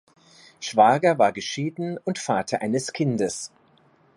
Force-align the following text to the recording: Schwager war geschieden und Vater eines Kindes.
Schwager 0.59 1.19
war 1.19 1.31
geschieden 1.31 1.99
und 1.99 2.17
Vater 2.17 2.63
eines 2.63 2.91
Kindes. 2.91 3.51